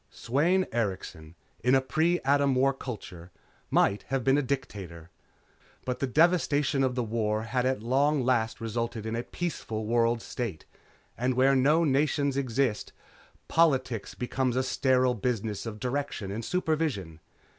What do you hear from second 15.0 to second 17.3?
business of direction and supervision.